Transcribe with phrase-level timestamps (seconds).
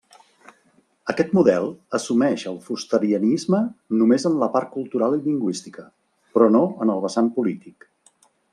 [1.11, 1.67] Aquest model
[1.97, 3.61] assumeix el fusterianisme
[3.99, 5.87] només en la part cultural i lingüística,
[6.39, 7.91] però no en el vessant polític.